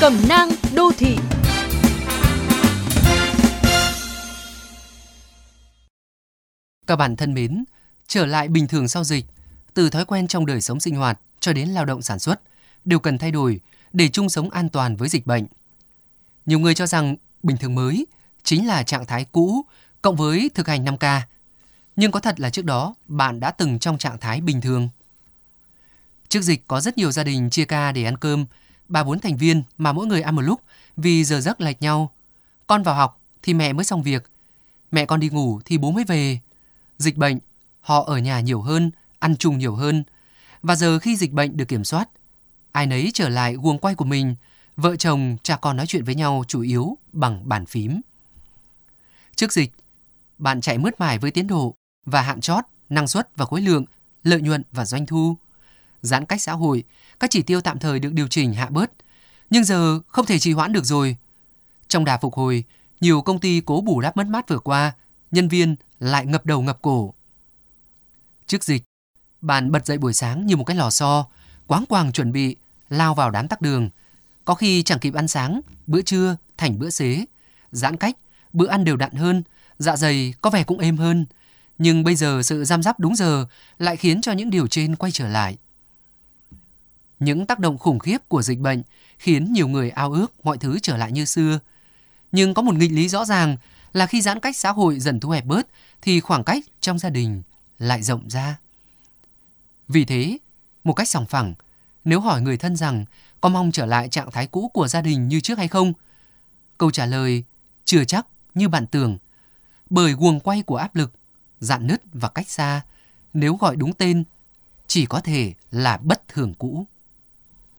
[0.00, 1.16] Cẩm nang đô thị
[6.86, 7.64] Các bạn thân mến,
[8.06, 9.24] trở lại bình thường sau dịch,
[9.74, 12.40] từ thói quen trong đời sống sinh hoạt cho đến lao động sản xuất
[12.84, 13.60] đều cần thay đổi
[13.92, 15.46] để chung sống an toàn với dịch bệnh.
[16.46, 18.06] Nhiều người cho rằng bình thường mới
[18.42, 19.64] chính là trạng thái cũ
[20.02, 21.20] cộng với thực hành 5K.
[21.96, 24.88] Nhưng có thật là trước đó bạn đã từng trong trạng thái bình thường.
[26.28, 28.46] Trước dịch có rất nhiều gia đình chia ca để ăn cơm,
[28.88, 30.60] ba bốn thành viên mà mỗi người ăn một lúc
[30.96, 32.12] vì giờ giấc lệch nhau.
[32.66, 34.30] Con vào học thì mẹ mới xong việc,
[34.90, 36.40] mẹ con đi ngủ thì bố mới về.
[36.98, 37.38] Dịch bệnh,
[37.80, 40.04] họ ở nhà nhiều hơn, ăn chung nhiều hơn.
[40.62, 42.08] Và giờ khi dịch bệnh được kiểm soát,
[42.72, 44.36] ai nấy trở lại guồng quay của mình,
[44.76, 48.00] vợ chồng, cha con nói chuyện với nhau chủ yếu bằng bàn phím.
[49.36, 49.72] Trước dịch,
[50.38, 53.84] bạn chạy mướt mải với tiến độ và hạn chót, năng suất và khối lượng,
[54.22, 55.36] lợi nhuận và doanh thu.
[56.02, 56.84] Giãn cách xã hội,
[57.20, 58.90] các chỉ tiêu tạm thời được điều chỉnh hạ bớt,
[59.50, 61.16] nhưng giờ không thể trì hoãn được rồi.
[61.88, 62.64] Trong đà phục hồi,
[63.00, 64.92] nhiều công ty cố bù đắp mất mát vừa qua,
[65.30, 67.14] nhân viên lại ngập đầu ngập cổ.
[68.46, 68.82] Trước dịch,
[69.40, 71.26] bạn bật dậy buổi sáng như một cái lò xo,
[71.66, 72.56] quáng quàng chuẩn bị,
[72.88, 73.90] lao vào đám tắc đường.
[74.44, 77.24] Có khi chẳng kịp ăn sáng, bữa trưa thành bữa xế.
[77.72, 78.16] Giãn cách,
[78.52, 79.42] bữa ăn đều đặn hơn,
[79.78, 81.26] dạ dày có vẻ cũng êm hơn.
[81.78, 83.46] Nhưng bây giờ sự giam giáp đúng giờ
[83.78, 85.56] lại khiến cho những điều trên quay trở lại.
[87.18, 88.82] Những tác động khủng khiếp của dịch bệnh
[89.18, 91.58] khiến nhiều người ao ước mọi thứ trở lại như xưa.
[92.32, 93.56] Nhưng có một nghịch lý rõ ràng
[93.92, 95.66] là khi giãn cách xã hội dần thu hẹp bớt
[96.02, 97.42] thì khoảng cách trong gia đình
[97.78, 98.58] lại rộng ra.
[99.88, 100.38] Vì thế,
[100.84, 101.54] một cách sòng phẳng,
[102.04, 103.04] nếu hỏi người thân rằng
[103.40, 105.92] có mong trở lại trạng thái cũ của gia đình như trước hay không,
[106.78, 107.44] câu trả lời
[107.84, 109.18] chưa chắc như bạn tưởng.
[109.90, 111.12] Bởi guồng quay của áp lực,
[111.60, 112.80] dạn nứt và cách xa,
[113.32, 114.24] nếu gọi đúng tên,
[114.86, 116.86] chỉ có thể là bất thường cũ.